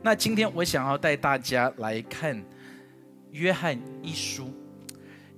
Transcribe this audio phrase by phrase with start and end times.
[0.00, 2.40] 那今天我想要带大家来看
[3.32, 4.52] 约翰一书，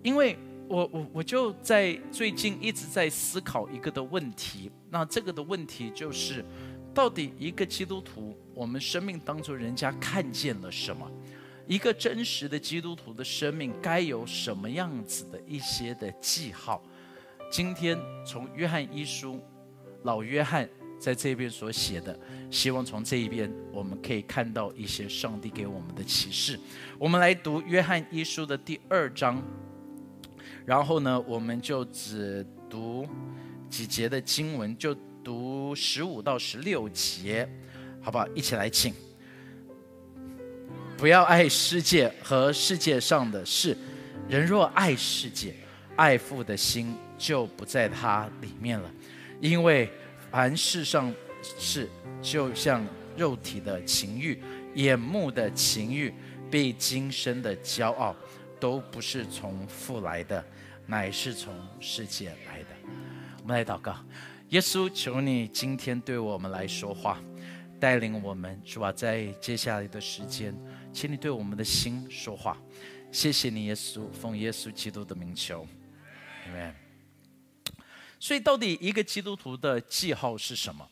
[0.02, 0.36] 因为
[0.68, 4.70] 我我我就在最近一直在思考一个的问题。
[4.90, 6.44] 那这个的问题就是，
[6.92, 11.10] 到底一个基督徒，我们生命当中人家看见了什么？
[11.66, 16.82] 一个真实的基督徒的生命该有什么样子的一些的记号？
[17.50, 19.40] 今天从约翰一书，
[20.02, 20.68] 老约翰。
[21.00, 22.16] 在这边所写的，
[22.50, 26.60] 希望从这一边我们可以看到一些上帝给我们的启示。
[26.98, 29.42] 我们来读约翰一书的第二章，
[30.66, 33.08] 然后呢，我们就只读
[33.70, 37.48] 几节的经文，就读十五到十六节，
[38.02, 38.28] 好不好？
[38.34, 38.92] 一起来，请
[40.98, 43.74] 不要爱世界和世界上的事。
[44.28, 45.54] 人若爱世界，
[45.96, 48.90] 爱父的心就不在他里面了，
[49.40, 49.90] 因为。
[50.30, 51.12] 凡世上
[51.42, 51.88] 事，
[52.22, 54.40] 就像肉体的情欲、
[54.74, 56.14] 眼目的情欲、
[56.50, 58.14] 被今生的骄傲，
[58.60, 60.44] 都不是从父来的，
[60.86, 62.66] 乃是从世界来的。
[63.42, 63.96] 我们来祷告，
[64.50, 67.20] 耶稣，求你今天对我们来说话，
[67.80, 70.54] 带领我们，主啊，在接下来的时间，
[70.92, 72.56] 请你对我们的心说话。
[73.10, 75.66] 谢谢你，耶稣，奉耶稣基督的名求
[76.46, 76.89] ，Amen。
[78.20, 80.88] 所以，到底一个基督徒的记号是什么？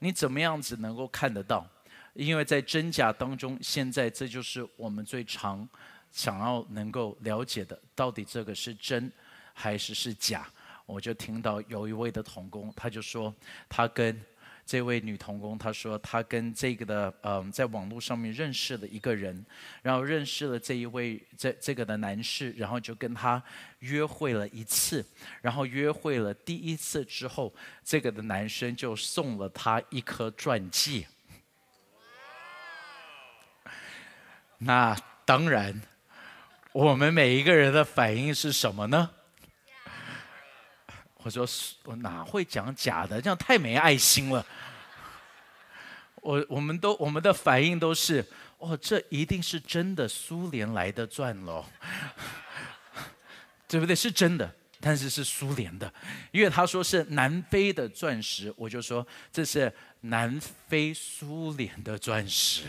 [0.00, 1.66] 你怎么样子能够看得到？
[2.12, 5.66] 因为在真假当中，现在这就是我们最常
[6.10, 9.10] 想要能够了解的，到底这个是真
[9.54, 10.46] 还是是假？
[10.84, 13.32] 我就听到有一位的童工，他就说
[13.68, 14.20] 他跟。
[14.66, 19.44] 这位女童工她说，她跟这个的嗯，在网络上面认识了一个人，
[19.82, 23.42] 然后认识了这一位这这个的男士，然后就跟他
[23.80, 25.04] 约会了一次，
[25.42, 31.06] 然后约会了第一次之后，这个的男生就送了她一颗钻戒。
[34.58, 35.82] 那当然，
[36.72, 39.10] 我们每一个人的反应是什么呢？
[41.24, 41.48] 我说
[41.84, 43.18] ：“我哪会讲假的？
[43.18, 44.44] 这样太没爱心了。”
[46.20, 48.22] 我我们都我们的反应都是
[48.58, 51.64] ：“哦，这一定是真的苏联来的钻喽，
[53.66, 53.96] 对不对？
[53.96, 55.90] 是真的，但是是苏联的，
[56.30, 62.64] 因为他说是南非的钻石，我就说这是南非苏联的钻石。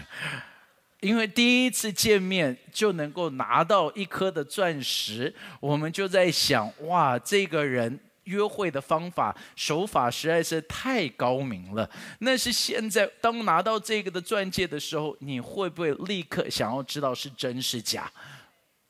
[1.02, 11.90] 因为第一次见面就能够拿到一颗的钻石，我们就在想：哇，这个人。”约会的方法手法实在是太高明了。
[12.20, 18.12] 那是现在当拿到这个的钻戒的时候，你会不会立刻想要知道是真是假？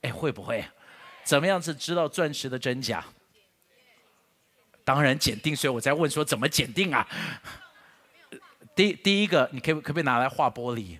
[0.02, 0.66] 哎，会不会？
[1.24, 3.04] 怎么样子知道钻石的真假？
[4.84, 7.08] 当然检定，所以我在问说怎么检定啊？
[8.76, 11.00] 第第一个，你可以可不可以拿来画玻璃？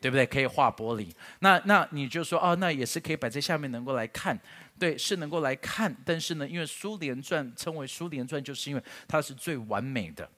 [0.00, 0.24] 对不对？
[0.24, 1.10] 可以画玻璃。
[1.40, 4.38] 那那你就说哦，那也是可以摆在下面能够来看。
[4.78, 5.94] 对，是能够来看。
[6.04, 10.28] 但是呢，因为苏联传称为苏联传，就是因为它是最完美的，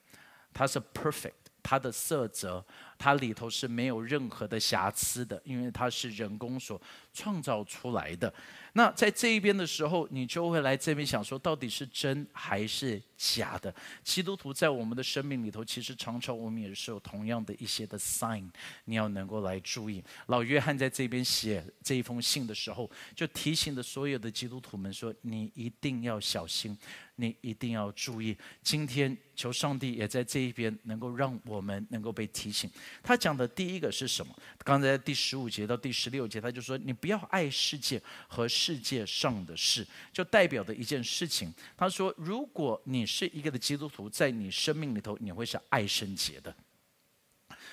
[0.53, 1.32] 它是 perfect，
[1.62, 2.65] 它的色泽，
[2.97, 6.81] 它里头是没有任何的瑕疵的，因为它是人工所
[7.12, 8.32] 创造出来的。
[8.75, 13.75] 那在这一边的时候，你就会来这边想说，到底是真还是假的？
[14.03, 18.49] 基督徒在我们的生命里头，其实常常我们也是有同样的一些的 sign，
[18.84, 20.03] 你要能够来注意。
[20.29, 26.78] 老约翰在这边写这一封信的时候，就提醒的所有的基督徒们说：你一定要小心。
[27.21, 32.71] 你一定要注意，今天求上帝也在这一边能够让我们能够被提醒。
[33.03, 34.33] 他讲的第一个是什么？
[34.59, 41.53] 刚才第十五节到第十六节，他就说：你不要爱世界和世界上的事，就代表的一件事情。
[41.77, 46.55] 他说：如果你是一个的基督徒，在你生命里头，你会是爱圣洁的。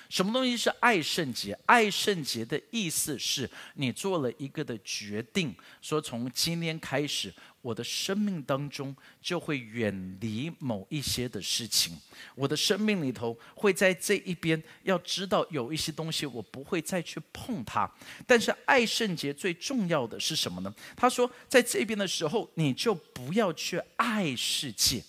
[0.08, 1.58] 什么东西是爱圣洁？
[1.66, 7.32] 爱圣洁的意思是你做了一个的决定，说从今天开始。
[7.62, 11.98] 我的生命当中就会远离某一些的事情，
[12.36, 17.90] 我的生命里头会在这一边要知道有一些东西我不会再去碰它。
[18.24, 20.72] 但是爱圣洁最重要的是什么呢？
[20.96, 25.02] 他说，在这边的时候，你就不要去爱世界。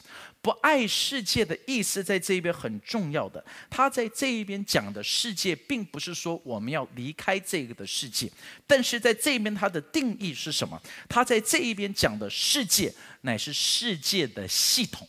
[0.47, 3.44] 不爱世界的意思，在这一边很重要的。
[3.69, 8.31] 他在这一边讲的世界，并不是说我们要离开这个的世界，
[8.65, 10.81] 但是在这边他的定义是什么？
[11.09, 15.05] 他在这一边讲的世界，乃是世界的系统。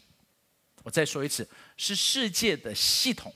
[0.82, 3.32] 我再说一次，是世界的系统。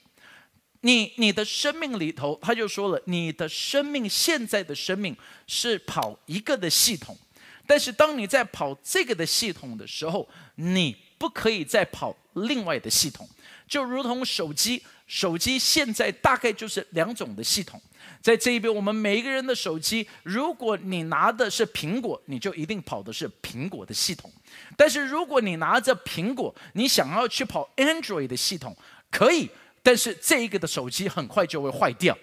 [0.81, 5.16] 你你的生命里头，他就说了，你的生命现在的生命
[5.46, 7.16] 是跑一个的系统，
[7.64, 10.96] 但是当你在跑这个的系统的时候，你。
[11.22, 13.28] 不可以再跑另外的系统，
[13.69, 17.80] 就如同手机，手机现在大概就是两种的系统。
[18.20, 24.28] 在这一边，我们每一个人的手机，如果你拿的是苹果，你就一定跑的是苹果的系统；
[24.76, 28.76] 但是如果你拿着苹果，你想要去跑 Android 的系统，
[29.08, 29.48] 可以，
[29.80, 32.18] 但是这一个的手机很快就会坏掉。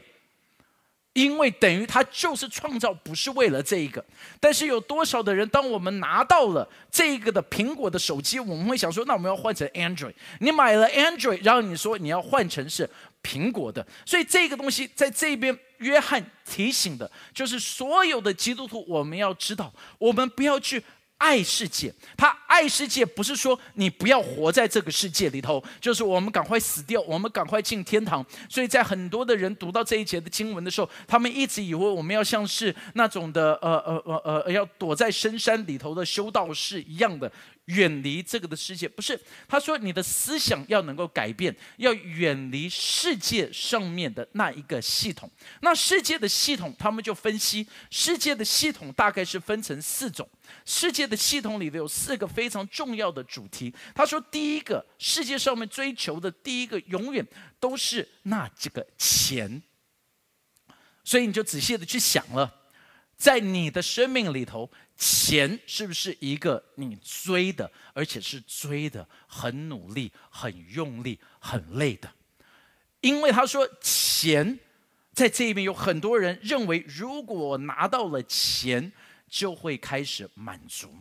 [1.19, 4.03] 因为等于他就是创造，不是为了这一个。
[4.39, 10.13] 但是有多少的人，当我们拿到了这个的苹果的手机，我们会想说，那我们要换成 Android。
[10.39, 12.89] 你买了 Android，然后你说你要换成是
[13.21, 20.81] 苹果的，所以这个东西在这边，约翰提醒的就是所有的基督徒，我们要知道，我们不要去。
[21.19, 28.25] 爱世界，他爱世界不是说你不要活在这个世界里头，就是我们赶快死掉，我们赶快进天堂。
[28.49, 37.31] 所以在很多的人读到这一节的经文的时候，他们一直以为我们要像是那种的呃呃呃呃，要躲在深山里头的修道士一样的。
[37.69, 45.29] 远离这个的世界，不是他说你的思想要能够改变，要远离世界上面的那一个系统。
[45.61, 50.27] 那世界的系统，他们就分析世界的系统大概是分成四种。
[50.65, 53.73] 世界的系统里头有四个非常重要的主题。
[53.93, 57.25] 他说，第一个，世界上面追求的第一个永远
[57.59, 59.61] 都是那这个钱。
[61.03, 62.58] 所以你就仔细的去想了，
[63.19, 64.67] 在你的生命里头。
[65.01, 72.11] 钱是不是一个你追的，而且是追的很努力、很用力、很累的？
[72.99, 74.59] 因为他说钱
[75.13, 78.91] 在这边有很多人认为，如果拿到了钱，
[79.29, 80.93] 就会开始满足。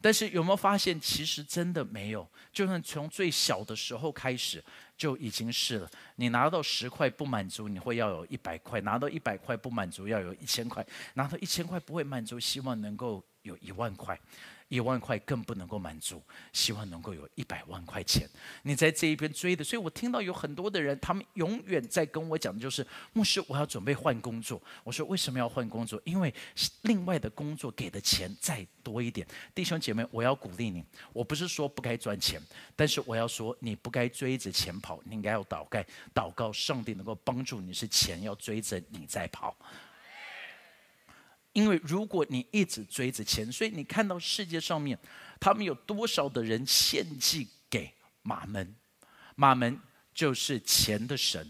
[0.00, 2.26] 但是有没有发现，其实真的没有？
[2.50, 4.64] 就算从最小的时候开始。
[4.98, 5.90] 就已经是了。
[6.16, 10.84] 你拿到十块不满足，你会要有一百块；拿到一百块不满足，要有一千块；
[11.14, 14.18] 拿到一千块不会满足，希望能够有一万块。
[14.68, 16.22] 一万块更不能够满足，
[16.52, 18.28] 希望能够有一百万块钱。
[18.62, 24.62] 你在这一边追的，所以我听到有很多的人，他们永远在跟我讲就是牧师，我要准备换工作。
[24.84, 26.00] 我说为什么要换工作？
[26.04, 26.32] 因为
[26.82, 29.26] 另外的工作给的钱再多一点。
[29.54, 32.40] 弟兄姐妹，我要鼓励你，我不是说不该赚钱，
[32.76, 35.82] 但是我要说你不该追着钱跑，你应该要祷告，
[36.14, 39.56] 祷告上帝能够帮助你，是钱要追着你在跑。
[41.58, 44.96] 因为如果你一直追着钱，所以你看到世界上面，
[45.40, 48.76] 他们有多少的人献祭给马门？
[49.34, 49.76] 马门
[50.14, 51.44] 就是钱的神。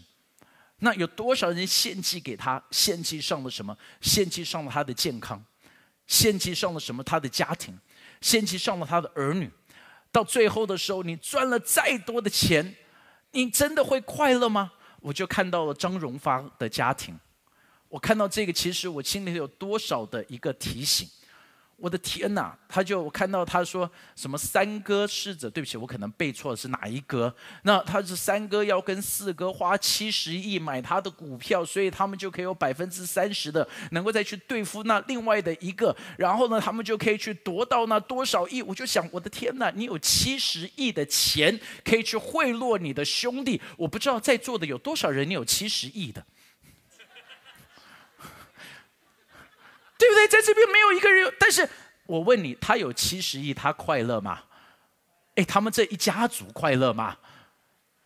[0.79, 2.59] 那有多少人献祭给他？
[2.71, 3.77] 献祭上了什么？
[4.01, 5.45] 献祭上了他的健康，
[6.07, 7.03] 献祭上了什么？
[7.03, 7.77] 他的家庭，
[8.19, 9.47] 献祭上了他的儿女。
[10.11, 12.75] 到最后的时候，你赚了再多的钱，
[13.33, 14.71] 你真的会快乐吗？
[15.01, 17.15] 我就看到了张荣发的家庭。
[17.89, 21.07] 我看到这个，其实我心里有多少的一个提醒？
[21.81, 22.53] 我的天哪！
[22.67, 27.33] 他就我看到他说什么三哥侍者，对不起，我可能背错了是哪一哥？
[27.63, 38.61] 那他是三哥要跟四哥花七十亿买他的股票，所以他们就可以有百分之三十的能够再去对付那另外的一个，然后呢，他们就可以去夺到那多少亿？
[38.61, 39.71] 我就想，我的天哪！
[39.71, 46.21] 你有七十亿的钱可以去贿赂你的兄弟，我不知道在座的有多少人你有七十亿的。
[49.99, 50.27] 对不对？
[50.27, 51.69] 在这边没有一个人有，但是
[52.07, 54.41] 我问你，他有七十亿，他快乐吗？
[55.35, 57.17] 哎，他们这一家族快乐吗？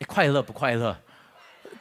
[0.08, 1.00] 快乐不快乐？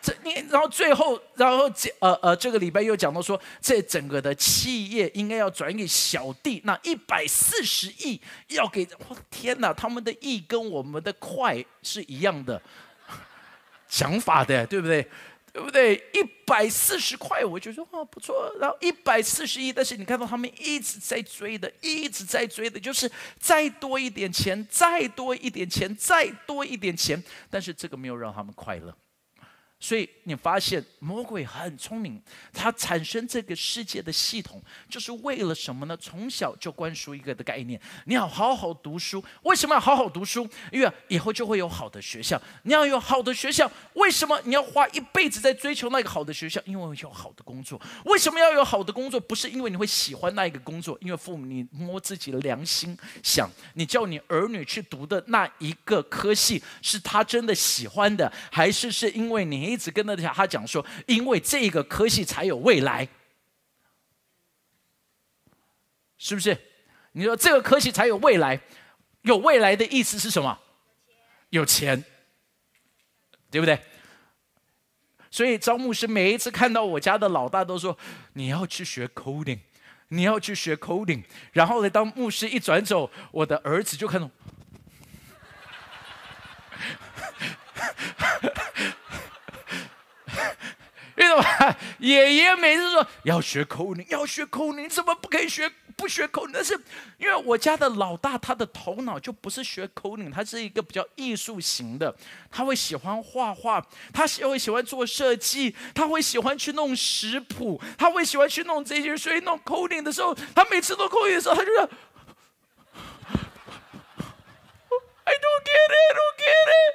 [0.01, 12.61] 这你，然后最后，然后这呃呃，这个礼拜又讲到说，这整个的企业应该要转给小弟，那一百四十亿要给，我的天哪，他们的亿跟我们的快是一样的
[13.89, 15.09] 想法的，对不对？
[15.53, 15.97] 对不对？
[16.15, 18.51] 一百四十块，我就说哦不错。
[18.59, 28.97] 然后一百四十一，但是你看到他们一直在追的，一直在追的，就是再多一点钱，再多一点钱，再多一点钱，但是这个没有让他们快乐。
[29.83, 32.23] 所以你发现魔鬼很聪明，
[32.53, 35.97] 他产生这个世界的系统，就是为了什么呢？
[35.97, 39.23] 从小就灌输一个的概念：你要好好读书。
[39.43, 40.49] 为什么要好好读书？
[40.71, 42.41] 因为以后就会有好的学校。
[42.63, 46.63] 你要有好的学校，为什么你要花一辈子在追求那个好的学校？
[46.65, 47.81] 因为有好的工作。
[48.05, 49.19] 为什么要有好的工作？
[49.19, 59.72] 不是因为你会喜欢那一个工作，因为父母你摸自己的良心想，你叫你儿女去读的那一个科系，是他真的喜欢的，还是是因为你？
[59.73, 63.09] 一直跟着他讲说，因为这个科系才有未来，
[66.19, 66.57] 是不是？
[67.13, 68.61] 你说这个科系才有未来，
[69.23, 70.59] 有未来的意思是什么？
[71.51, 72.05] 有钱，
[73.51, 73.79] 对不对？
[75.31, 77.97] 所以招牧师每一次看到我家的老大，都说
[78.35, 79.61] 你要去学 coding，
[80.09, 81.25] 你要去学 coding。
[81.53, 84.31] 然后呢，当牧师一转走，我的儿子就看到。
[91.17, 91.77] 得吗？
[91.99, 95.71] 爷爷每次说要学口令，要学口令，怎么不可以学？
[95.95, 96.53] 不学口令？
[96.55, 96.73] 但是
[97.19, 102.15] 因为我家的老大，他的头脑就不是学口令，他是一个比较艺术型的，
[102.51, 109.17] 他会喜欢画画，他喜会喜欢做设计，他会喜欢去弄食谱，他会喜欢去弄这些。
[109.17, 111.89] 所以弄口令的时候，他每次弄口令的时候，他就说。
[115.25, 116.95] I don't get it, I don't get it。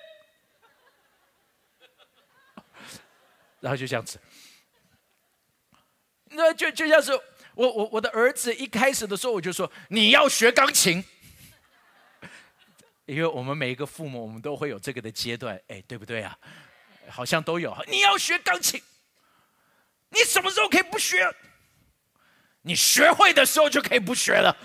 [3.60, 4.20] 然后就这样子，
[6.26, 7.12] 那就就像是
[7.56, 11.04] 我我我的儿子一开始的时候我就说你要学钢琴，
[13.06, 16.38] 因为我们每一个父母我们都会有这个的阶段，哎，对不对啊？
[17.10, 17.76] 好像都有。
[17.88, 18.82] 你要学钢琴，
[20.10, 21.34] 你什么时候可以不学？
[22.62, 24.56] 你学会的时候就可以不学了。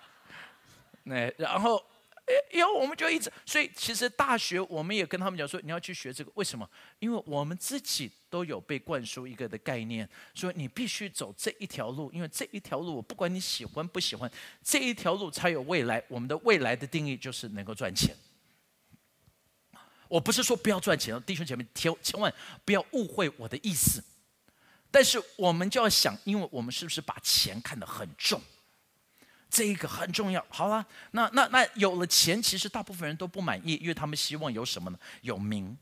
[1.04, 1.84] 那然后。
[2.52, 6.68] 以后我们就一直，所以其实大学我们也跟他们讲说，你要去学这个，为什么？
[6.98, 14.30] 因为我们自己都有被灌输一个的概念，说你必须走这一条路，因为这一条路，我不管你喜欢不喜欢，
[14.62, 16.02] 这一条路才有未来。
[16.08, 18.14] 我们的未来的定义就是能够赚钱。
[20.08, 22.32] 我不是说不要赚钱，弟兄姐妹，千千万
[22.64, 24.02] 不要误会我的意思。
[24.90, 28.40] 但是我们就要想，因为我们是不是把钱看得很重？
[29.50, 30.44] 这一个很重要。
[30.48, 34.98] 好了，那那那有了钱，其实大部分人都不满意，因为他们希望有什么呢？
[35.22, 35.76] 有名。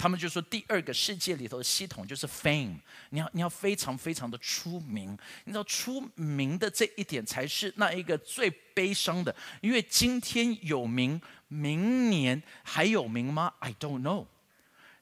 [0.00, 2.76] 他们就说第二个世界里头的系统就是 fame，
[3.10, 5.10] 你要你要非常非常的出名。
[5.44, 14.26] 你知道出名的这一点才是那一个最悲伤的，因为今天有名，明年还有名吗？I don't know。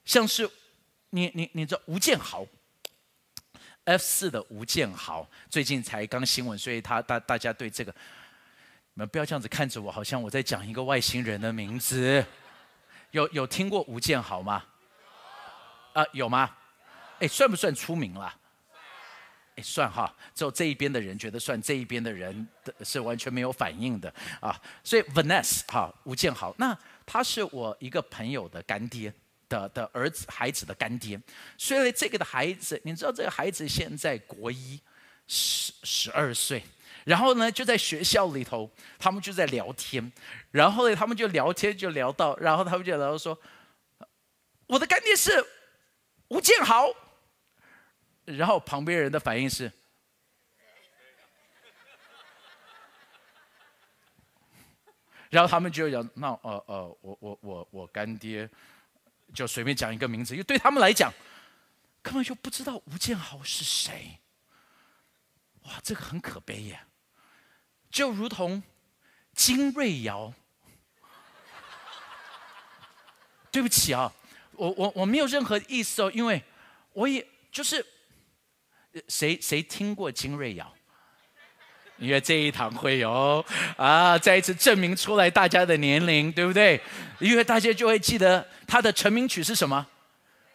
[0.03, 0.49] 像是
[1.11, 2.47] 你你你知道吴建豪。
[3.87, 7.91] F 四的吴建豪最近才刚新闻，所以他大大家对这个，
[8.93, 12.23] 你们不要这样子看着我，好像我在讲一个外星人的名字。
[13.11, 14.61] 有有听过吴建豪吗？
[15.93, 16.53] 啊，有吗？
[17.19, 18.35] 哎，算不算出名了？
[19.55, 20.13] 哎，算哈。
[20.35, 24.61] 只有这一边的人觉得算，这一边的人的是完全没有反应的啊。
[24.83, 29.13] 所以 Vanessa 哈，吴建豪，那他是我一个朋友的干爹。
[29.49, 31.19] 的的儿子孩子的干爹，
[31.57, 34.79] 所以这个的孩子，你知道这个孩子现在国一，
[35.27, 36.61] 十十二岁，
[37.05, 40.11] 然后呢就在学校里头，他们就在聊天，
[40.51, 43.39] 然后呢他们就聊天就聊到，然后他们就聊到说，
[44.67, 45.45] 我的干爹是
[46.27, 46.93] 吴建豪，
[48.25, 49.71] 然后旁边人的反应是，
[55.29, 58.49] 然后他们就讲，那呃呃，我我我我干爹。
[59.33, 61.13] 就随便讲一个名字，因为对他们来讲，
[62.01, 64.19] 根本就不知道吴建豪是谁。
[65.63, 66.79] 哇，这个很可悲耶！
[67.89, 68.63] 就如同
[69.33, 70.33] 金瑞瑶，
[73.51, 74.13] 对不起啊，
[74.53, 76.43] 我我我没有任何意思哦，因为
[76.93, 77.85] 我也就是
[79.09, 80.76] 谁谁听过金瑞瑶？
[81.99, 83.43] 因为这一堂会有
[83.75, 86.79] 啊，再一次证明出来大家的年龄，对不对？
[87.19, 89.85] 因为大家就会记得他的成名曲是什么？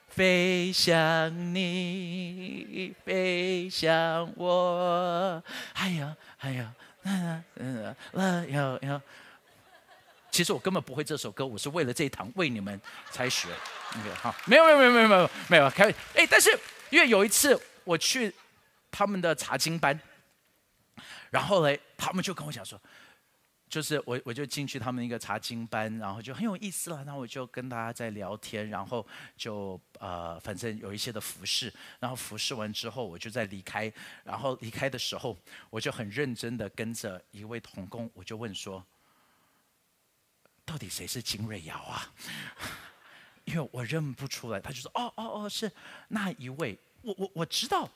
[0.09, 6.73] 飞向你，飞向我，哎呀，哎呀，
[7.03, 9.01] 嗯嗯嗯，要要。
[10.31, 12.81] 其实我根本不会这首歌，我是为了这一堂为你们
[13.11, 13.49] 才学。
[13.99, 15.93] OK，好，没有没有没有没有没有没有开。
[16.15, 16.57] 哎，但是
[16.91, 18.33] 因为有一次我去
[18.91, 19.99] 他们的查经班。
[21.33, 22.79] 然后嘞，他们就跟我讲说，
[23.67, 27.03] 就是我 我就进去他们一个查经班，然后就很有意思了。
[27.05, 33.91] 然后我就跟大家在聊天，然后就呃，反正有一些的服饰，然后服饰完之后，我就在离开。
[34.25, 35.35] 然后离开的时候，
[35.71, 38.85] 我就很认真的跟着一位童工，我就问说，
[40.67, 42.13] 到底谁是金瑞瑶啊？
[43.45, 44.61] 因为我认不出来。
[44.61, 45.73] 他就说，哦哦哦，是
[46.09, 46.79] 那一位。
[47.01, 47.89] 我我我知道。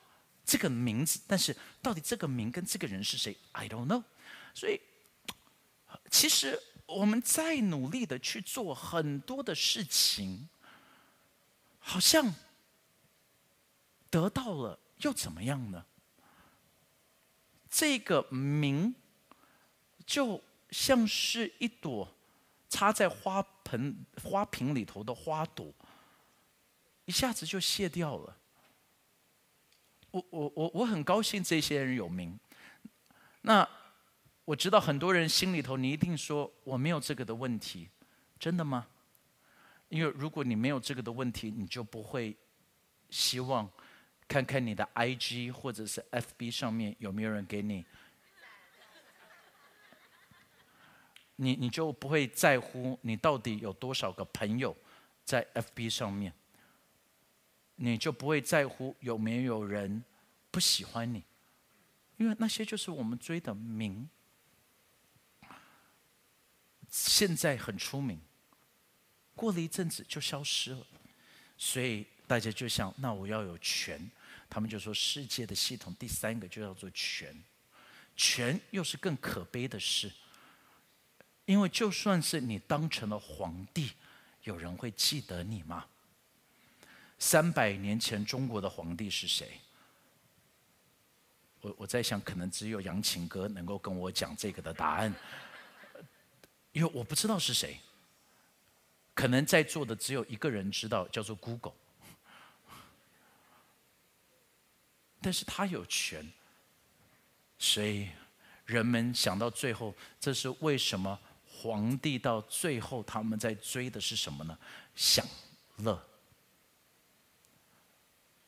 [0.47, 4.05] 这个名字，但是到底这个名跟这个人是谁？I don't know。
[4.55, 4.81] 所以，
[6.09, 10.49] 其实我们在努力的去做很多的事情，
[11.81, 12.33] 好像
[14.09, 15.85] 得到了又怎么样呢？
[17.69, 18.95] 这个名
[20.07, 22.15] 就像是一朵
[22.71, 25.75] 插在花盆花瓶里头的花朵，
[27.05, 28.39] 一下子就谢掉了。
[30.17, 32.39] 我我我我很高兴这些人有名，
[33.43, 33.69] 那
[34.47, 37.91] 我知道很多人心里头，你一定说我没有这个的问题，
[38.39, 38.87] 真的吗？
[39.91, 42.35] 因为如果你没有这个的问题，你就不会
[43.11, 43.71] 希望
[44.27, 47.85] 看看你的 IG 或者是 FB 上面有没有人给你，
[51.37, 54.75] 你你就不会在乎你到底有多少个朋友
[55.25, 56.33] 在 FB 上面。
[57.77, 60.03] 你就不会在乎有没有人
[60.51, 61.23] 不喜欢你，
[62.17, 64.09] 因为那些就是我们追的名。
[66.89, 68.19] 现在很出名，
[69.35, 70.87] 过了一阵子就消失了，
[71.59, 74.11] 所以大家就想，那我要有权。
[74.49, 77.43] 他们就说，世界的系统第三个就叫做权，
[78.17, 80.11] 权又是更可悲的事，
[81.45, 83.93] 因为就算是你当成了皇帝，
[84.45, 85.87] 有人会记得你吗？
[87.19, 89.61] 三百年前中国的皇帝是谁？
[91.61, 95.13] 我我在想，可能只有杨琴哥能够跟我讲这个的答案，
[96.73, 97.81] 因为我不知道是谁。
[99.15, 101.73] 可能在座的只有一个人知道，叫做 Google。
[105.23, 106.31] 但是他有权，
[107.59, 108.11] 所以
[108.67, 111.19] 人们想到最后，这是为什么
[111.49, 114.57] 皇帝到最后他们在追的是什么呢？
[114.95, 115.27] 享
[115.79, 116.01] 乐。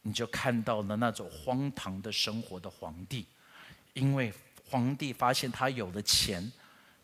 [0.08, 3.26] 你就看到了那种荒唐的生活的皇帝，
[3.92, 4.32] 因为
[4.64, 6.50] 皇帝发现他有了钱，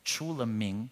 [0.02, 0.88] 出了名，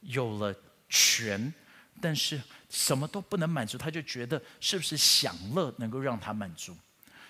[0.00, 0.54] 有了
[0.88, 1.52] 权，
[2.00, 6.76] 但是什么都不能满足，他就觉得是不是享乐能够让他满足？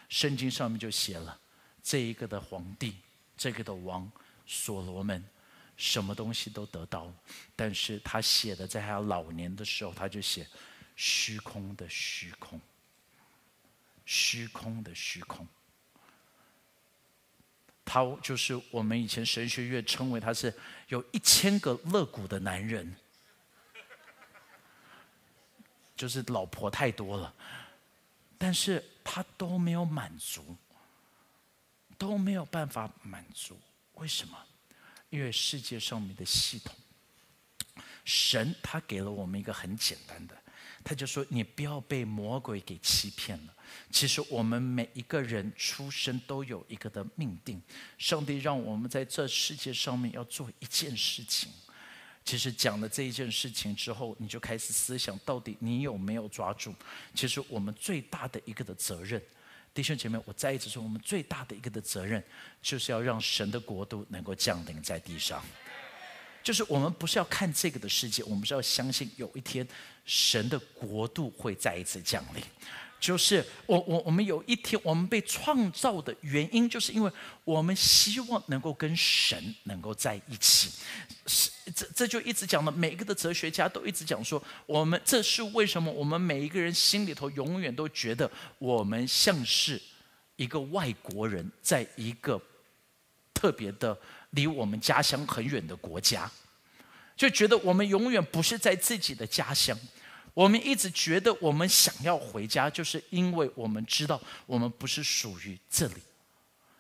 [0.08, 1.40] 圣经上面就写了，
[1.82, 2.94] 这一个的皇帝，
[3.36, 4.10] 这个的王
[4.46, 5.24] 所罗门，
[5.76, 7.14] 什么东西都得到了，
[7.56, 10.46] 但是他写的在他老年的时候，他就写
[10.94, 12.60] 虚空的虚空，
[14.06, 15.46] 虚空的虚空。
[17.84, 20.52] 他就是我们以前神学院称为他是
[20.88, 22.96] 有一千个肋骨的男人，
[25.94, 27.34] 就是老婆太多了，
[28.38, 28.82] 但是。
[29.08, 30.56] 他都没有满足，
[31.96, 33.56] 都没有办法满足。
[33.94, 34.36] 为什么？
[35.10, 36.74] 因为世界上面的系统，
[38.04, 40.36] 神他给了我们一个很简单的，
[40.88, 43.52] 他就说：你不要被魔鬼给欺骗了。
[43.90, 47.60] 其实我们每一个人出生都有一个的命定，
[47.98, 51.50] 上帝让我们在这世界上面要做一件事情。
[52.24, 56.72] 其实讲了这一件事情之后，你就开始思想，到底你有没有抓住？
[57.16, 59.20] 其实我们最大的一个的责任，
[59.74, 62.22] 弟兄姐妹，我再一次说，我们最大的一个的责任，
[62.62, 65.44] 就是要让神的国度能够降临在地上。
[66.46, 69.66] 就是我们不是要看这个的世界，我们是要相信有一天
[70.04, 72.42] 神的国度会再一次降临。
[73.00, 77.10] 就是我我我们有一天我们被创造的原因，就是因为
[77.42, 80.70] 我们希望能够跟神能够在一起。
[81.26, 85.90] 是这这就一直讲的，每一个的哲学家都一直讲说，我们这是为什么？
[85.90, 88.30] 我们每一个人心里头永远都觉得
[88.60, 89.82] 我们像是
[90.36, 92.40] 一个外国人，在一个
[93.34, 93.98] 特别的
[94.30, 96.30] 离我们家乡很远的国家，
[97.16, 99.78] 就觉得我们永远不是在自己的家乡。
[100.34, 106.02] 我们一直觉得我们想要回家，就是因为我们知道我们不是属于这里。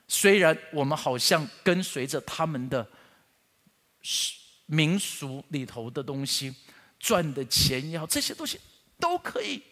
[0.06, 2.86] 虽然我们好像跟随着他们的
[4.66, 6.54] 民俗里头的东西，
[6.98, 8.60] 赚的钱也好这些东西
[9.00, 9.62] 都可以，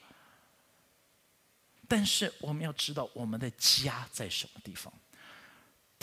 [1.87, 4.91] 但是我们要知道我们的家在什么地方。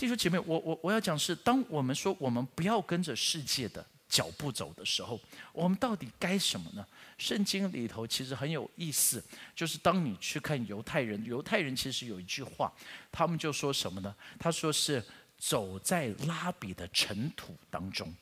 [0.01, 3.85] 弟兄姐妹，我我我要讲是，当我们说我们不要跟着世界的。
[4.09, 5.17] 脚步走的时候，
[5.53, 6.85] 我们到底该什么呢？
[7.17, 9.23] 圣经里头其实很有意思，
[9.55, 12.69] 就是当你去看犹太人，犹太人其实有一句话，
[13.09, 14.13] 他们就说什么呢？
[14.37, 15.01] 他说是
[15.37, 18.13] 走在拉比的尘土当中，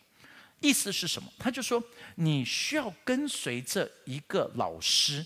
[0.60, 1.34] 意思是什么？
[1.40, 5.26] 他就说你需要跟随着一个老师，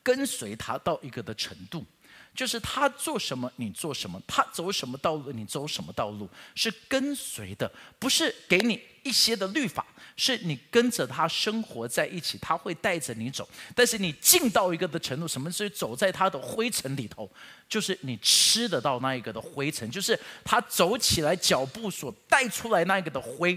[0.00, 1.84] 跟随他到一个的程度。
[2.34, 13.48] 就是他做什么，你做什么；他走什么道路，你走什么道路，是跟随的，不是给你一些的律法，是你跟着他生活在一起，他会带着你走。
[13.74, 17.30] 但是你进到一个的程度，什么是走在他的灰尘里头？
[17.68, 23.56] 就是你吃得到那一个的灰尘，就是他走起来脚步所带出来那一个的灰。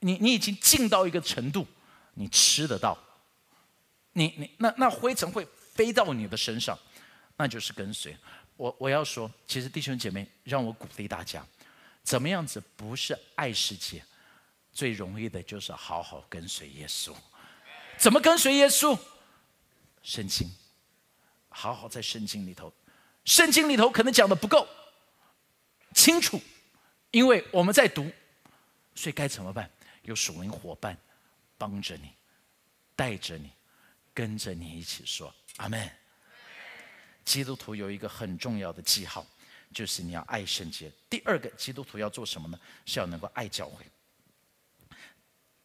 [0.00, 1.66] 你你已经进到一个程度，
[2.14, 2.96] 你吃得到，
[4.12, 6.78] 你你那那灰尘会飞到你的身上。
[7.36, 8.16] 那就是跟随
[8.56, 8.74] 我。
[8.78, 11.46] 我要说，其实弟兄姐妹，让我鼓励大家，
[12.02, 14.04] 怎么样子不是爱世界，
[14.72, 17.14] 最容易的就是好好跟随耶稣。
[17.98, 18.98] 怎么跟随耶稣？
[20.02, 20.48] 圣经，
[21.48, 22.72] 好好在圣经里头。
[23.24, 24.68] 圣经里头可能讲的不够
[25.94, 26.40] 清楚，
[27.10, 28.10] 因为我们在读，
[28.94, 29.68] 所以该怎么办？
[30.02, 30.96] 有属灵伙伴
[31.58, 32.12] 帮着你，
[32.94, 33.50] 带着你，
[34.14, 35.90] 跟着你一起说阿门。
[37.26, 39.26] 基督徒有一个很重要的记号，
[39.74, 40.90] 就是你要爱圣洁。
[41.10, 42.58] 第二个，基督徒要做什么呢？
[42.86, 43.84] 是要能够爱教会。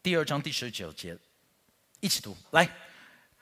[0.03, 1.15] 第二章第十九节，
[1.99, 2.69] 一起读来。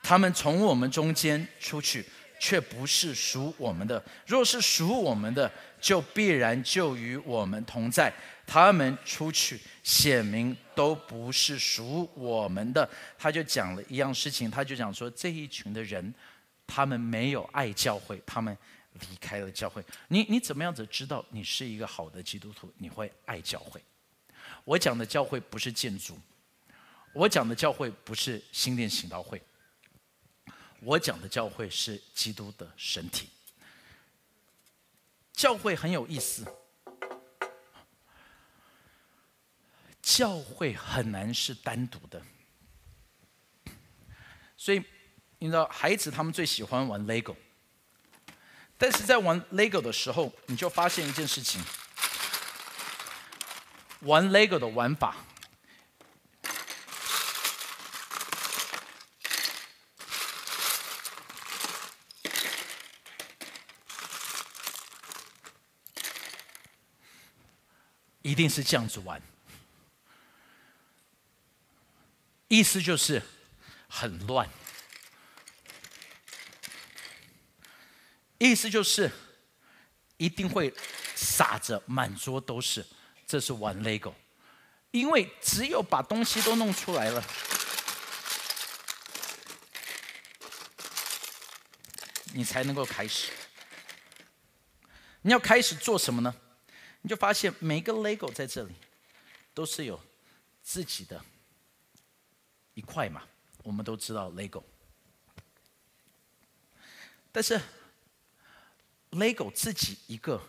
[0.02, 2.04] 他们从我们中间出去，
[2.38, 4.02] 却不是属我们的。
[4.26, 8.12] 若是属我们的，就必然就与我们同在。
[8.46, 12.88] 他们出去，显明都不是属我们的。
[13.18, 16.12] 他就讲了一样事情，他就讲说这一群的人，
[16.70, 18.56] 他们没有爱教会，他们
[18.92, 19.84] 离开了教会。
[20.06, 22.72] 你你怎么样子知道你是一个好的基督徒？
[22.78, 23.82] 你会爱教会。
[24.64, 26.16] 我讲的教会不是建筑，
[27.12, 29.42] 我讲的教会不是新店行道会，
[30.80, 33.28] 我讲的教会是基督的身体。
[35.32, 36.46] 教会很有意思。
[40.02, 42.20] 教会很难是单独的，
[44.56, 44.82] 所以
[45.42, 47.34] 你知道，孩子他们最喜欢玩 LEGO，
[48.76, 51.64] 但是在玩 LEGO 的时候，你就发现一件事情：
[54.00, 55.16] 玩 LEGO 的玩法
[68.20, 69.20] 一定是这样子玩。
[72.48, 73.22] 意思就是
[73.88, 74.46] 很乱，
[78.40, 79.10] 意思就是
[80.16, 80.74] 一定会
[81.14, 82.84] 撒着满桌都是，
[83.26, 84.14] 这是玩 LEGO，
[84.90, 87.22] 因为只有把东西都弄出来了，
[92.32, 93.30] 你才能够开始。
[95.20, 96.34] 你要开始做什么呢？
[97.02, 98.74] 你就发现每个 LEGO 在这里
[99.52, 100.00] 都是有
[100.62, 101.22] 自己的。
[102.72, 103.22] 一块嘛，
[103.64, 104.62] 我们都知道 LEGO，
[107.30, 107.60] 但是
[109.10, 110.40] LEGO 自己一个，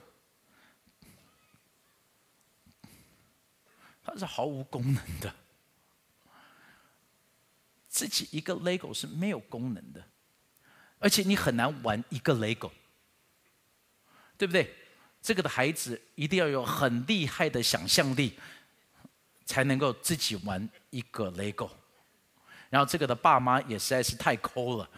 [4.04, 5.34] 它是毫无功能的，
[7.89, 10.04] 自己一个 LEGO 是没有功能的，
[11.00, 12.71] 而且你很难玩一个 LEGO，
[14.38, 14.76] 对不对？
[15.21, 18.39] 这个的孩子一定要有很厉害的想象力，
[19.45, 21.69] 才能够自己玩一个 LEGO。
[22.69, 24.89] 然后这个的爸妈也实在是太抠了。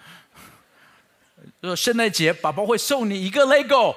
[1.61, 3.95] 说圣诞节宝宝会送你一个 LEGO，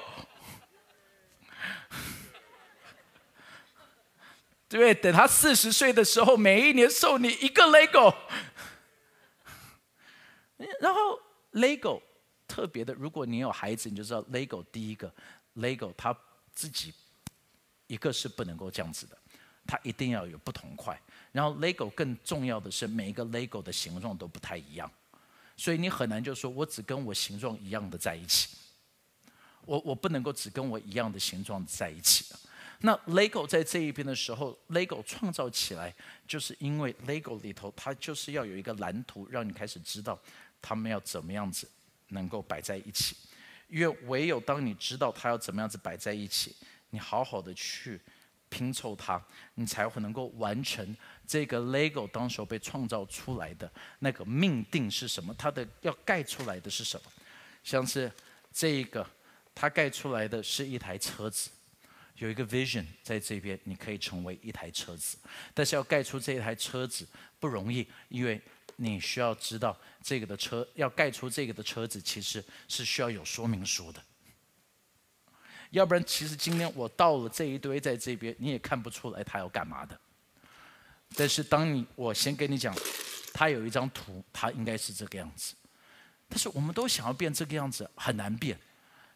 [4.67, 4.93] 对不对？
[4.93, 8.15] 等他四十岁的时候，每一年送你一个 LEGO。
[10.79, 11.19] 然后
[11.53, 12.01] LEGO
[12.47, 15.13] 特别的，如果你有孩子，你就知道 LEGO 第一个
[15.55, 16.17] LEGO 他
[16.53, 16.93] 自己
[17.87, 19.17] 一个是不能够这样子的，
[19.65, 20.99] 它一定要有不同块。
[21.31, 24.91] 然后 LEGO 更重要的是，每一个 LEGO 的形状都不太一样，
[25.57, 28.49] 所以你很难就说我只跟我形状一样的在一起。
[29.65, 32.33] 我我不能够只跟我一样的形状在一起。
[32.79, 35.93] 那 LEGO 在这一边的时候，LEGO 创造起来，
[36.27, 40.17] 就是因为 LEGO 里头它就是要有一个蓝图，让你开始知道
[40.61, 41.67] 他们要怎么样子
[42.09, 43.17] 能够摆在一起。
[43.67, 46.55] 因为唯有当你知道它要怎么样子摆在一起，
[46.91, 47.99] 你好好的去
[48.49, 49.21] 拼凑它，
[49.55, 50.95] 你才会能够完成。
[51.25, 55.33] 这个 LEGO 当时候被创造出来的那个命定是什么？
[55.37, 57.11] 它的要盖出来的是什么？
[57.63, 58.11] 像是
[58.53, 59.05] 这一个，
[59.53, 61.49] 它盖出来的是一台车子，
[62.15, 65.17] 有一个 vision 在这边，你可以成为一台车子。
[65.53, 67.05] 但是要盖出这一台车子
[67.39, 68.41] 不容易，因为
[68.77, 74.01] 你需要知道这个的车要盖出这个的车子，其实是需要有说明书的。
[75.71, 79.99] 要不然，其实今天我倒了这一堆在这边，你也看不出来他要干嘛的。
[81.15, 82.75] 但是当你我先跟你讲，
[83.33, 85.55] 他有一张图，他应该是这个样子。
[86.29, 88.59] 但是我们都想要变这个样子，很难变，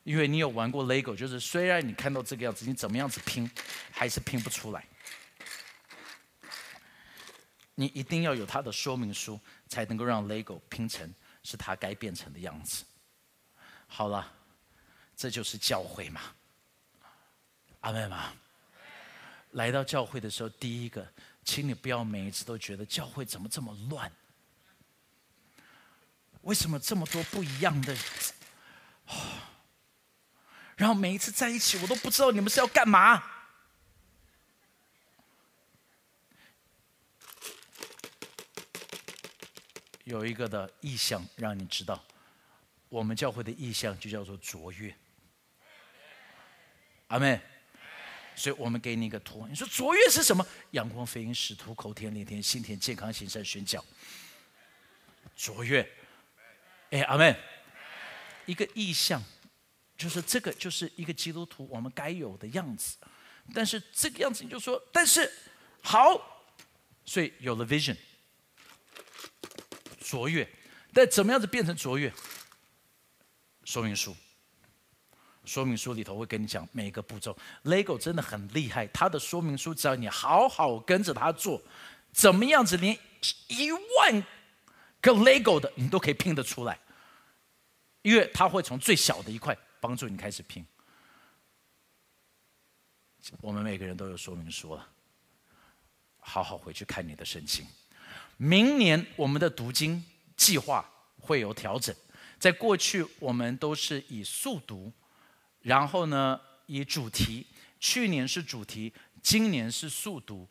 [0.03, 3.49] 因为你有玩过 LEGO，就是虽然你看到这个样子，你怎么样子拼，
[3.91, 4.85] 还是拼不出来。
[7.75, 12.83] 你一定要有它的说明书，才能够让 LEGO 拼成是它该变成的样子。
[13.87, 14.31] 好了，
[15.15, 16.21] 这就是教会嘛，
[17.81, 18.33] 阿妹嘛。
[19.51, 21.07] 来到教会的时候，第一个。
[21.43, 24.11] 请你不要每一次都觉得教会怎么这么乱？
[26.43, 27.97] 为什么这么多不一样的？
[30.75, 33.23] 然后每一次在一起，我都不知道你们是要干嘛。
[40.03, 42.03] 有一个的意向让你知道，
[42.87, 44.95] 我们教会的意向就叫做卓越。
[47.07, 47.41] 阿妹。
[48.35, 50.45] 所以我们给你一个图，你说卓越是什么？
[50.71, 53.83] 阳光飞鹰使徒口天炼天心田健康行善宣教。
[55.35, 55.87] 卓越，
[56.91, 57.35] 哎，阿门。
[58.45, 59.23] 一个意象，
[59.97, 62.97] 就是这个就是一个基督徒我们该有的样子。
[63.53, 65.31] 但是这个样子你就说，但是
[65.81, 66.43] 好，
[67.05, 67.95] 所以有了 vision，
[69.99, 70.47] 卓越。
[70.93, 72.11] 但怎么样子变成卓越？
[73.63, 74.15] 说明书。
[75.51, 77.37] 说明书里头会跟你讲每一个步骤。
[77.65, 81.61] Lego 真的很厉害，它的说明书只要你好好跟着它做，
[82.13, 82.97] 怎么样子连
[83.49, 84.25] 一万
[85.01, 86.79] 个 Lego 的你都可以拼得出来，
[88.01, 90.65] 因为它会从最小的一块帮助你开始拼。
[93.41, 94.87] 我们每个人都有说明书了，
[96.19, 97.67] 好好回去看你的圣经。
[98.37, 100.01] 明年我们的读经
[100.37, 101.93] 计划会有调整，
[102.39, 104.89] 在过去我们都是以速读。
[105.61, 107.45] 然后呢，以主题，
[107.79, 110.47] 去年是主题，今年是速读，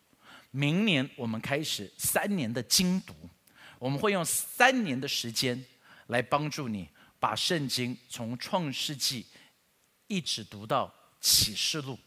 [0.51, 3.13] 明年我们开始三年的精读，
[3.77, 5.65] 我们会用三年的时间
[6.07, 6.87] 来帮助你
[7.19, 9.25] 把圣经从创世纪
[10.07, 11.99] 一直读到启示录，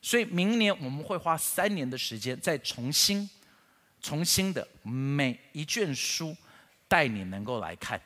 [0.00, 3.28] 所以明年我们会花三年的时间再重新、
[4.00, 6.36] 重新的每一卷书
[6.86, 8.00] 带你能够来看，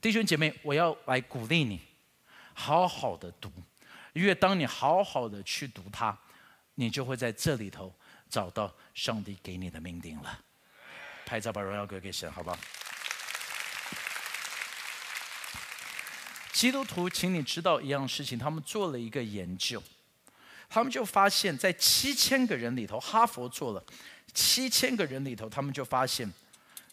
[0.00, 1.78] 弟兄姐妹，我要来鼓励你，
[2.54, 3.52] 好好的读。
[4.12, 6.16] 因为当你好好的去读它，
[6.74, 7.94] 你就会在这里头
[8.28, 10.40] 找到上帝给你的命定了。
[11.24, 12.58] 拍照把荣耀归给神，好不好？
[16.52, 19.82] 基督徒，请你知道一样事情，他们做了一个研究，
[20.68, 23.82] 他们就发现，在七千个人里头，哈佛做了
[24.34, 26.30] 七千个人里头，他们就发现，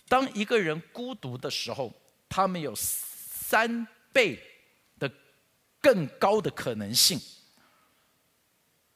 [0.07, 1.93] 当一个人孤独的时候，
[2.29, 4.41] 他们有三倍。
[5.81, 7.19] 更高的可能性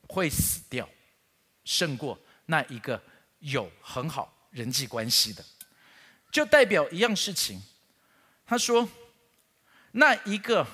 [0.08, 0.88] 会死掉，
[1.64, 3.02] 胜过那一个
[3.40, 5.44] 有很好人际关系的，
[6.32, 7.62] 就代表一样事情。
[8.46, 8.88] 他说，
[9.92, 10.68] 那一个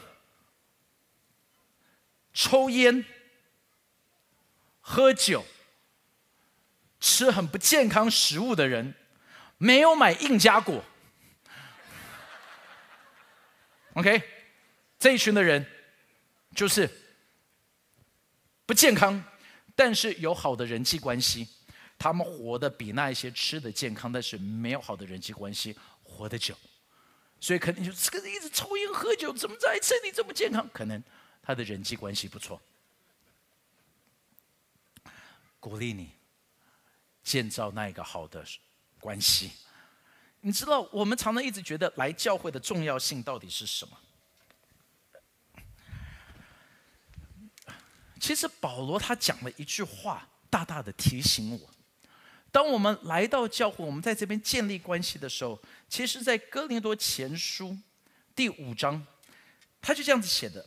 [2.33, 3.05] 抽烟、
[4.81, 5.45] 喝酒、
[6.99, 8.95] 吃很不健康食物的人，
[9.57, 10.83] 没有买印加果。
[13.93, 14.21] OK，
[14.97, 15.65] 这一群的人。
[16.55, 16.89] 就是
[18.65, 19.23] 不健康，
[19.75, 21.47] 但是有好的人际关系，
[21.97, 26.55] 他们活得比那一些吃的健康，但是没有好的人际关系活得久，
[27.39, 30.67] 所以肯定就这个人一直抽烟喝酒，怎么在身体这么健康？
[30.73, 31.01] 可能
[31.41, 32.61] 他的人际关系不错。
[35.59, 36.11] 鼓励你
[37.23, 38.45] 建造那一个好的
[38.99, 39.51] 关系。
[40.41, 43.97] 你知道，我们常常一直觉得来教会的重要性到底是什么？
[48.19, 51.69] 其实保罗他讲了一句话，大大的提醒我：
[52.51, 57.77] 当我们来到教会，我们在这边建立关系的时候，其实，在哥林多前书
[58.35, 59.05] 第五章，
[59.81, 60.65] 他就这样子写的。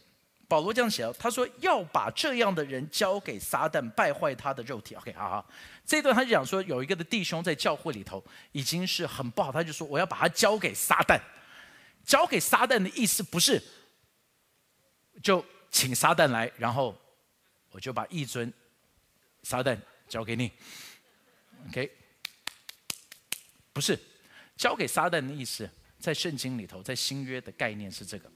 [0.49, 4.95] 保罗这样写他说要把这样的人交给撒旦，败坏他的肉体。
[4.95, 5.51] OK，好好，
[5.85, 11.21] 这段他就讲说，有一个的弟兄在教会里头已经是很不好，他就说我要把他交给撒旦。
[12.05, 13.62] 交给撒旦的意思不是
[15.23, 16.97] 就请撒旦来，然后。
[17.72, 18.52] 我就把一尊
[19.42, 20.52] 撒旦交给你
[21.68, 21.90] ，OK？
[23.72, 23.98] 不是
[24.56, 28.30] 交给撒旦的意思，在圣经里头，在新约的概念是这个。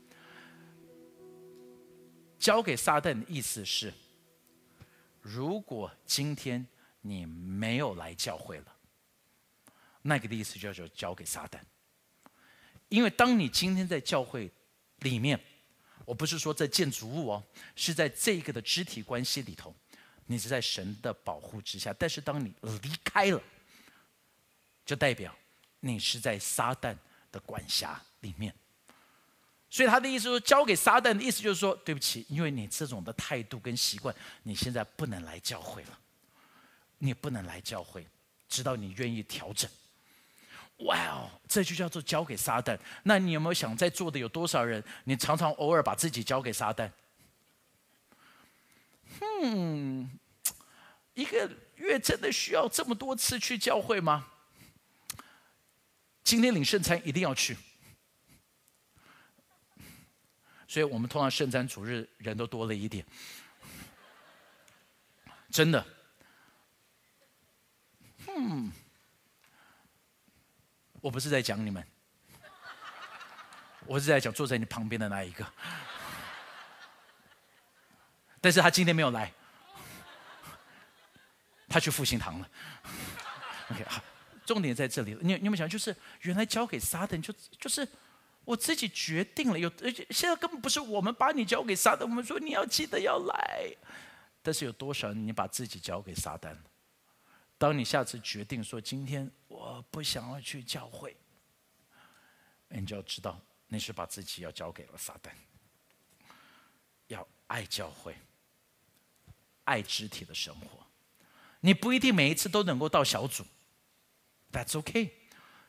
[2.38, 3.92] 交给撒旦的意思是，
[5.20, 6.66] 如果今天
[7.02, 8.76] 你没有来教会了，
[10.00, 11.60] 那个的意思叫做交给撒旦。
[12.88, 14.50] 因为当你今天在教会
[15.00, 15.38] 里面。
[16.06, 19.74] 我不是说在建筑物哦，是在这个的肢体关系里头，
[20.24, 21.94] 你是在神的保护之下。
[21.98, 23.42] 但是当你离开了，
[24.86, 25.36] 就代表
[25.80, 26.96] 你是在撒旦
[27.30, 28.54] 的管辖里面。
[29.68, 34.14] 所以他的意思说，交给撒旦的意思就是说，对不起，因为你这种的态度跟习惯，
[34.44, 35.98] 你现在不能来教会了，
[36.98, 38.06] 你不能来教会，
[38.48, 39.68] 直到你愿意调整。
[40.80, 42.78] 哇哦，这就叫做交给撒旦。
[43.02, 46.90] 那你有没有想，在座的有多少人，你常常偶尔把自己交给撒旦？
[49.42, 50.18] 嗯，
[51.14, 54.26] 一个月真的需要这么多次去教会吗？
[56.22, 57.56] 今天领圣餐一定要去，
[60.68, 63.06] 所以我们通常圣餐主日人都多了一点，
[65.50, 65.86] 真的。
[68.28, 68.70] 嗯。
[71.06, 71.86] 我不是在讲你们，
[73.86, 75.46] 我是在讲坐在你旁边的那一个，
[78.40, 79.32] 但是他今天没有来，
[81.68, 82.50] 他去复兴堂了。
[83.70, 84.02] OK，好，
[84.44, 85.16] 重点在这里。
[85.20, 87.86] 你你有没有想，就是原来交给撒旦，就就是
[88.44, 93.72] 我自己决定了，有而且现在根本不是我们把你交给撒旦，我们说你要记得要来，
[94.42, 96.56] 但是有多少人你把自己交给撒旦？
[97.58, 101.16] 当你下次决定说今天我不想要去教会，
[102.68, 105.30] 你就要知道那是把自己要交给了撒旦。
[107.06, 108.16] 要爱教会，
[109.64, 110.84] 爱肢体的生活。
[111.60, 113.44] 你不一定每一次都能够到小组
[114.52, 115.12] ，That's OK。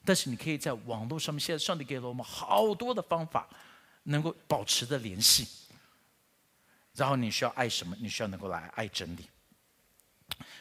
[0.04, 3.48] 但是你可以在网络上面，现在上帝给了我们好多的方法，
[4.04, 5.48] 能够保持着联系。
[6.94, 7.96] 然后你需要爱什么？
[8.00, 9.30] 你需要能够来爱真理。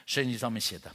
[0.05, 0.95] 圣经上面写的，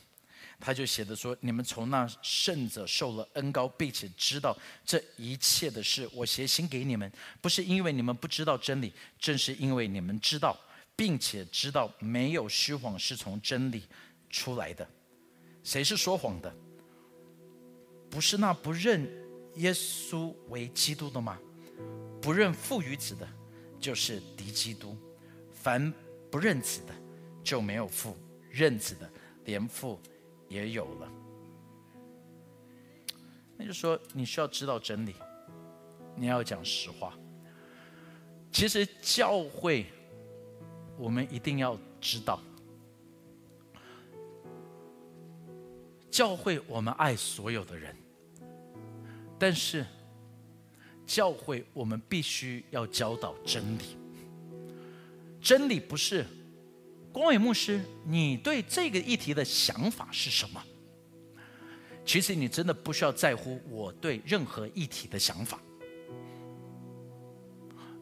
[0.62, 10.58] 他就写的说：你们从那圣者受了恩高，并且知道这一切的事，我写信给你们，不是因为你们不知道真理，正是因为你们知道，
[10.96, 13.84] 并且知道没有虚谎是从真理
[14.30, 14.88] 出来的。
[15.64, 16.56] 谁是说谎的？
[18.10, 19.10] 不是那不认
[19.56, 21.40] 耶稣为基督的吗？
[22.22, 23.28] 不认父与子的，
[23.80, 24.96] 就是敌基督。
[25.52, 25.94] 凡
[26.30, 26.94] 不认子的，
[27.44, 28.16] 就没有父；
[28.50, 29.10] 认子的，
[29.46, 30.00] 连父
[30.52, 31.10] 也有了。
[33.58, 35.16] 那就说，你需要知道真理，
[36.16, 37.18] 你要讲实话。
[38.52, 39.86] 其实教会，
[40.98, 42.42] 我们一定要知道，
[46.10, 47.96] 教会我们爱所有的人，
[49.40, 49.86] 但是
[51.06, 53.98] 教会我们必须要教导真理。
[55.40, 56.26] 真理不是
[57.12, 60.64] 光伟牧师，你对这个议题的想法是什么？
[62.06, 65.60] 其实你真的不需要在乎我对任何议题的想法，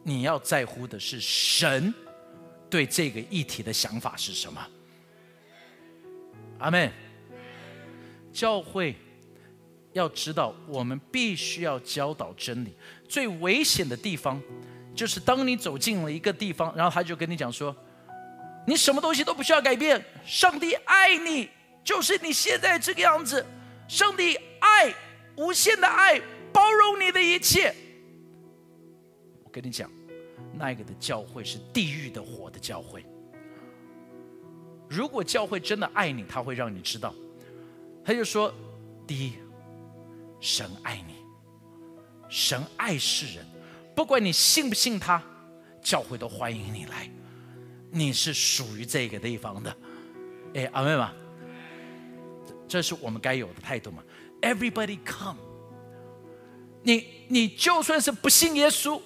[0.02, 1.92] 你要在乎的是神
[2.70, 4.66] 对这个议题的想法是什么。
[6.58, 6.90] 阿门。
[8.32, 8.94] 教会
[9.92, 12.72] 要知道，我们必须要教导真理。
[13.08, 14.40] 最危险的地方。
[14.94, 17.74] 就是当你走进了一个地方，然后他就跟你讲说
[18.66, 21.48] ：“你什么东西都不需要改变，上帝爱你，
[21.82, 23.44] 就是你现在这个样子。
[23.88, 24.94] 上帝爱，
[25.36, 26.20] 无限的爱，
[26.52, 27.74] 包容你的一切。”
[29.42, 29.90] 我跟你讲，
[30.54, 33.04] 那个的教会是地狱的火的教会。
[34.88, 37.14] 如果教会真的爱你，他会让你知道。
[38.04, 38.52] 他就说
[39.06, 39.34] ：“第一，
[40.40, 41.16] 神爱你，
[42.28, 43.44] 神爱世人。”
[43.94, 45.22] 不管你信不信他，
[45.82, 47.10] 教会都欢迎你来。
[47.90, 49.76] 你是属于这个地方的，
[50.54, 51.12] 哎，阿妹嘛，
[52.68, 54.02] 这是我们该有的态度嘛。
[54.40, 55.38] Everybody come，
[56.82, 59.00] 你你就算是不信耶稣，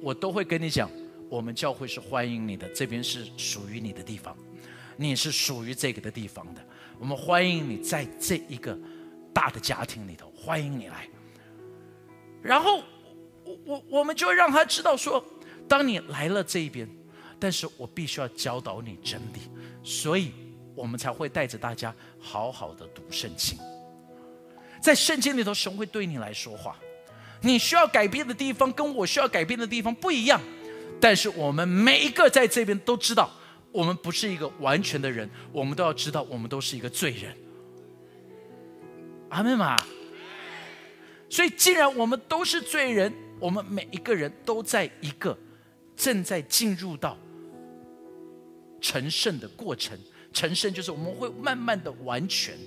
[0.00, 0.90] 我都会跟你讲，
[1.28, 4.36] 我们教会是欢迎你的，这边是属于你的地方，
[4.96, 6.64] 你是属于这个的地方的。
[6.98, 8.78] 我们欢迎你在这一个
[9.34, 11.08] 大的家庭里头，欢迎你来。
[12.42, 12.82] 然后。
[13.66, 15.22] 我我们就让他知道说，
[15.68, 16.88] 当你来了这一边，
[17.42, 19.40] 但是我必须要教导你真理，
[19.82, 20.30] 所以
[20.76, 23.58] 我们才会带着大家好好的读圣经。
[24.80, 26.78] 在圣经里头，神会对你来说话。
[27.40, 30.40] 你需要改变的地方跟我需要改变的地方不一样，
[31.00, 33.28] 但是我们每一个在这边都知道，
[33.72, 37.36] 我们不是一个完全的人，我们都要知道，我们都是一个罪人。
[39.30, 39.84] 阿门嘛。
[41.28, 43.12] 所以，既然我们都是罪人。
[43.40, 45.36] 我们每一个人都在一个
[45.96, 47.18] 正在进入到
[48.82, 49.98] 成圣的过程，
[50.32, 52.58] 成圣就是我们会慢慢的完全，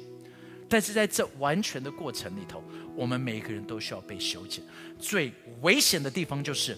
[0.68, 2.64] 但是在这完全的过程里头，
[2.96, 4.64] 我们每一个人都需要被修剪。
[4.98, 6.76] 最危险的地方就是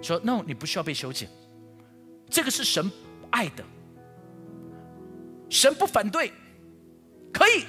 [0.00, 1.28] 说，no，你不需要被修剪，
[2.30, 2.90] 这个是神
[3.30, 3.64] 爱的，
[5.50, 6.32] 神不反对，
[7.32, 7.64] 可以，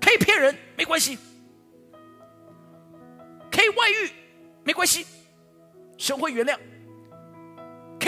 [0.00, 1.18] 可以骗人，没关系。
[3.50, 4.10] 可以外遇，
[4.62, 5.04] 没关系，
[5.96, 6.56] 神会原谅；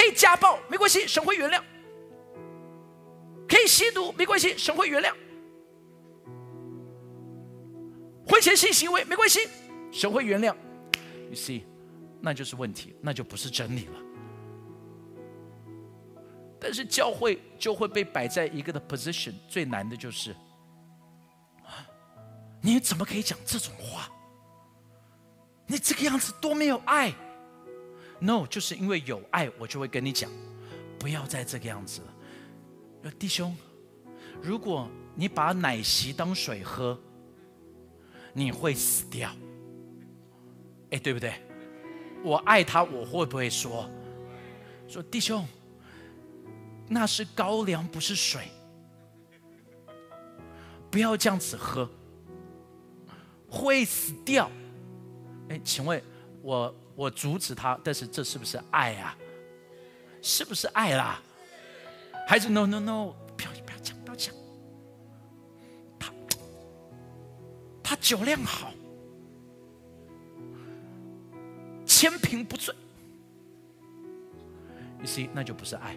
[0.00, 1.60] 可以家暴，没关系，神会原谅；
[3.46, 5.12] 可以吸毒，没关系，神会原谅；
[8.26, 9.40] 婚前性行为没关系，
[9.92, 10.56] 神会原谅。
[11.28, 11.64] You see，
[12.18, 14.00] 那就是问题，那就不是真理了。
[16.58, 20.34] 但是教会就会被摆在一个的 position，最难的就是，
[22.62, 24.08] 你怎么可以讲这种话？
[25.66, 27.12] 你这个样子多没有爱
[28.21, 30.31] ？No，就是因为有爱，我就会跟你讲，
[30.98, 33.10] 不要再这个样子了。
[33.18, 33.56] 弟兄，
[34.42, 36.98] 如果你把奶昔当水喝，
[38.33, 39.31] 你会死掉。
[40.90, 41.33] 哎，对不对？
[42.23, 43.88] 我爱他，我会不会说
[44.87, 45.46] 说弟兄，
[46.88, 48.48] 那是高粱，不是水，
[50.90, 51.88] 不要这样子喝，
[53.48, 54.50] 会死掉。
[55.48, 56.02] 哎，请问，
[56.42, 59.17] 我我阻止他，但是这是不是爱啊？
[60.21, 61.19] 是不是爱啦？
[62.29, 64.35] 还是 no no no，不要不要讲不要讲。
[65.98, 66.13] 他
[67.83, 68.75] 他酒量好，
[71.87, 72.75] 千瓶不醉。
[74.98, 75.96] ，you see，那就不是爱。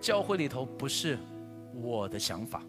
[0.00, 1.16] 教会里头不是
[1.74, 2.60] 我的想法，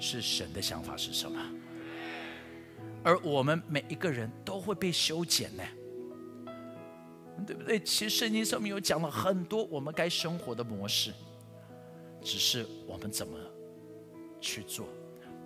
[0.00, 1.40] 是神的想法是什么？
[3.02, 5.62] 而我们每一个人都会被修剪呢，
[7.46, 7.80] 对不对？
[7.80, 11.10] 其实圣经上面有讲了很多我们该生活的模式，
[12.22, 13.38] 只是我们怎么
[14.38, 14.86] 去做，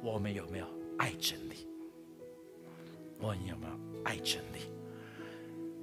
[0.03, 0.67] 我们有没有
[0.99, 1.69] 爱真理？
[3.21, 4.69] 我们有没有爱真理？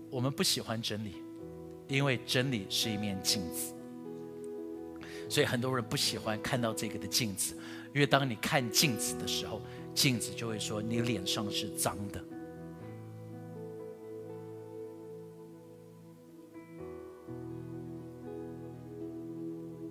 [0.09, 1.23] 我们不喜欢真理，
[1.87, 3.73] 因为真理是一面镜子，
[5.29, 7.55] 所以很多人不喜欢看到这个的镜子，
[7.93, 9.61] 因为当你看镜子的时候。
[9.93, 12.23] 镜子就会说你脸上是脏的，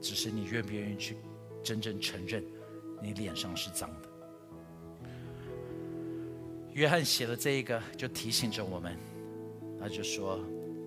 [0.00, 1.16] 只是你愿不愿意去
[1.62, 2.42] 真正承认
[3.02, 4.08] 你脸上是脏的？
[6.72, 8.96] 约翰写了这一个，就提醒着我们，
[9.78, 10.40] 他就说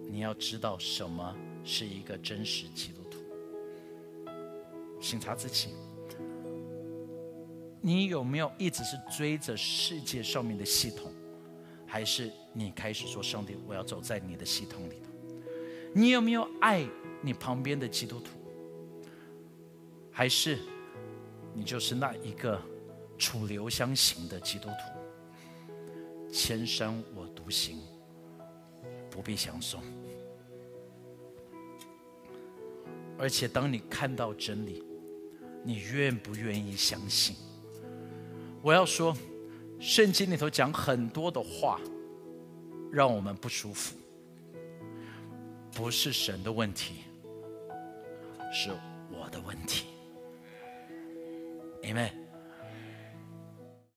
[0.10, 3.20] 你要知道什么是一个真实基督徒，
[5.00, 5.70] 审查自己。
[7.86, 11.12] 你有没有一直是追着世界上面的系统，
[11.86, 15.12] 还是你开始说上帝，我要走在你的系统里头？
[15.94, 16.88] 你有没有爱
[17.22, 18.30] 你旁边的基督徒，
[20.10, 20.60] 还是
[21.54, 22.58] 你就是那一个
[23.18, 26.32] 楚留香型的基督徒？
[26.32, 27.82] 千山我独行，
[29.12, 29.84] 不必相送。
[33.18, 34.86] 而且当你看到真理，
[35.66, 37.36] 你愿不愿意相信？
[38.64, 39.14] 我要说，
[39.78, 41.82] 圣经里头讲很多的话，
[42.90, 43.94] 让我们不舒服，
[45.74, 47.04] 不是神的问题，
[48.54, 48.72] 是
[49.12, 49.88] 我的问题，
[51.82, 52.23] 你们。